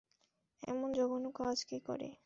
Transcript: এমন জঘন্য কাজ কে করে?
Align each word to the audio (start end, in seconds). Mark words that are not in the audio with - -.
এমন 0.63 0.89
জঘন্য 0.93 1.25
কাজ 1.39 1.57
কে 1.63 1.77
করে? 1.87 2.09